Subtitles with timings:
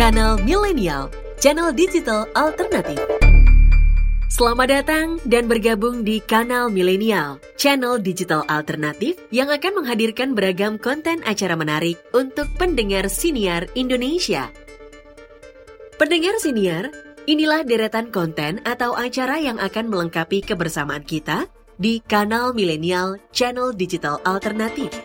[0.00, 1.12] Kanal Milenial,
[1.44, 2.96] channel digital alternatif.
[4.32, 11.20] Selamat datang dan bergabung di Kanal Milenial, channel digital alternatif yang akan menghadirkan beragam konten
[11.28, 14.48] acara menarik untuk pendengar siniar Indonesia.
[16.00, 16.88] Pendengar siniar,
[17.28, 21.44] inilah deretan konten atau acara yang akan melengkapi kebersamaan kita
[21.76, 24.96] di Kanal Milenial, channel digital alternatif.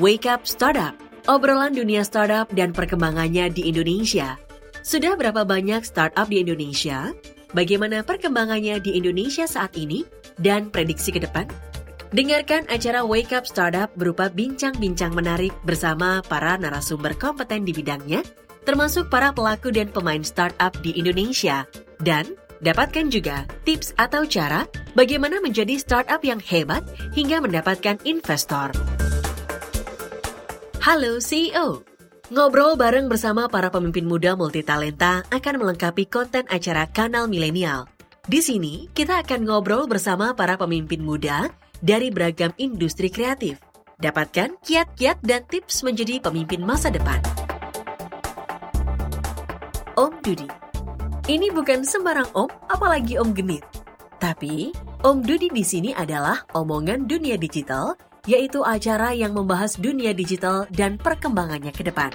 [0.00, 4.38] Wake Up Startup obrolan dunia startup dan perkembangannya di Indonesia.
[4.82, 7.14] Sudah berapa banyak startup di Indonesia?
[7.52, 10.02] Bagaimana perkembangannya di Indonesia saat ini
[10.40, 11.46] dan prediksi ke depan?
[12.12, 18.20] Dengarkan acara Wake Up Startup berupa bincang-bincang menarik bersama para narasumber kompeten di bidangnya,
[18.68, 21.64] termasuk para pelaku dan pemain startup di Indonesia.
[22.02, 26.84] Dan dapatkan juga tips atau cara bagaimana menjadi startup yang hebat
[27.16, 28.91] hingga mendapatkan investor.
[30.82, 31.86] Halo CEO.
[32.34, 37.86] Ngobrol bareng bersama para pemimpin muda multitalenta akan melengkapi konten acara Kanal Milenial.
[38.26, 43.62] Di sini, kita akan ngobrol bersama para pemimpin muda dari beragam industri kreatif.
[44.02, 47.22] Dapatkan kiat-kiat dan tips menjadi pemimpin masa depan.
[49.94, 50.50] Om Dudi.
[51.30, 53.62] Ini bukan sembarang om, apalagi om genit.
[54.18, 57.98] Tapi, Om Dudi di sini adalah omongan dunia digital
[58.30, 62.14] yaitu acara yang membahas dunia digital dan perkembangannya ke depan.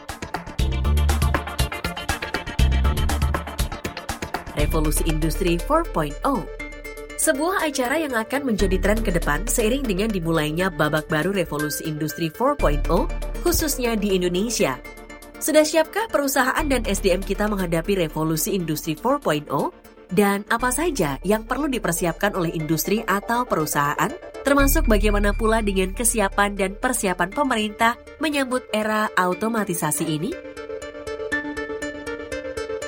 [4.56, 6.18] Revolusi Industri 4.0
[7.18, 12.30] sebuah acara yang akan menjadi tren ke depan seiring dengan dimulainya babak baru revolusi industri
[12.30, 12.86] 4.0
[13.42, 14.78] khususnya di Indonesia.
[15.42, 19.50] Sudah siapkah perusahaan dan SDM kita menghadapi revolusi industri 4.0?
[20.08, 24.14] Dan apa saja yang perlu dipersiapkan oleh industri atau perusahaan?
[24.48, 30.32] Termasuk bagaimana pula dengan kesiapan dan persiapan pemerintah menyambut era automatisasi ini?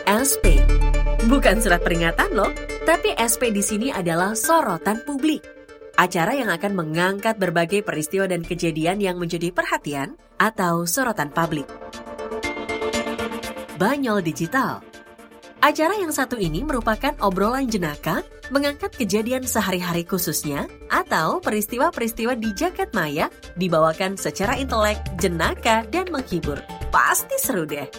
[0.08, 0.64] SP
[1.28, 2.48] bukan surat peringatan loh,
[2.88, 5.44] tapi SP di sini adalah sorotan publik.
[6.00, 11.68] Acara yang akan mengangkat berbagai peristiwa dan kejadian yang menjadi perhatian atau sorotan publik.
[13.76, 14.89] Banyol Digital
[15.60, 22.96] Acara yang satu ini merupakan obrolan jenaka mengangkat kejadian sehari-hari khususnya atau peristiwa-peristiwa di jaket
[22.96, 23.28] maya
[23.60, 26.64] dibawakan secara intelek, jenaka, dan menghibur.
[26.96, 27.92] Pasti seru deh.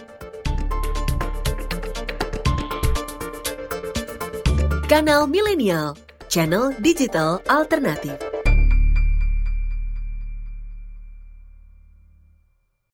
[4.89, 5.93] Kanal Milenial,
[6.33, 8.30] channel digital alternatif.